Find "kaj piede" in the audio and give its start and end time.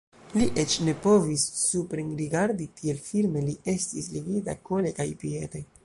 5.03-5.65